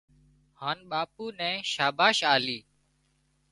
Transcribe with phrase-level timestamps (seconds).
[0.59, 2.59] هانَ ٻاپو نين شاباس آلي